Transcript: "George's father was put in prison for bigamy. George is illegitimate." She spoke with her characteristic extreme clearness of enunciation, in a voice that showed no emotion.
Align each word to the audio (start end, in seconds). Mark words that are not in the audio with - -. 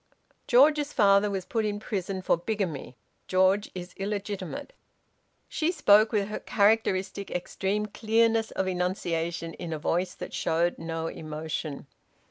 "George's 0.47 0.91
father 0.93 1.29
was 1.29 1.45
put 1.45 1.63
in 1.63 1.79
prison 1.79 2.23
for 2.23 2.35
bigamy. 2.35 2.97
George 3.27 3.69
is 3.75 3.93
illegitimate." 3.97 4.73
She 5.47 5.71
spoke 5.71 6.11
with 6.11 6.27
her 6.29 6.39
characteristic 6.39 7.29
extreme 7.29 7.85
clearness 7.85 8.49
of 8.49 8.67
enunciation, 8.67 9.53
in 9.53 9.71
a 9.71 9.77
voice 9.77 10.15
that 10.15 10.33
showed 10.33 10.79
no 10.79 11.05
emotion. 11.05 11.85